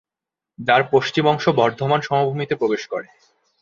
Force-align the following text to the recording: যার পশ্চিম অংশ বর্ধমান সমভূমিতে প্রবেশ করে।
যার 0.59 0.81
পশ্চিম 0.91 1.25
অংশ 1.27 1.45
বর্ধমান 1.59 1.99
সমভূমিতে 2.01 2.53
প্রবেশ 2.55 2.83
করে। 2.87 3.07